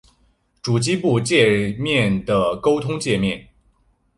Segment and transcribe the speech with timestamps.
[0.63, 3.49] 主机埠介面的沟通介面。